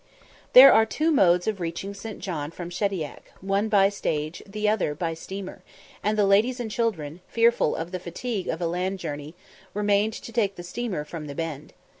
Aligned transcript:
There 0.53 0.73
are 0.73 0.83
two 0.83 1.11
modes 1.11 1.45
of 1.45 1.59
reaching 1.59 1.93
St. 1.93 2.17
John 2.17 2.49
from 2.49 2.71
Shediac, 2.71 3.31
one 3.39 3.69
by 3.69 3.89
stage, 3.89 4.41
the 4.47 4.67
other 4.67 4.95
by 4.95 5.13
steamer; 5.13 5.61
and 6.01 6.17
the 6.17 6.25
ladies 6.25 6.59
and 6.59 6.71
children, 6.71 7.21
fearful 7.27 7.75
of 7.75 7.91
the 7.91 7.99
fatigue 7.99 8.47
of 8.47 8.59
a 8.63 8.65
land 8.67 8.97
journey, 8.97 9.35
remained 9.75 10.13
to 10.13 10.31
take 10.33 10.55
the 10.55 10.63
steamer 10.63 11.05
from 11.05 11.27
the 11.27 11.35
Bend. 11.35 11.73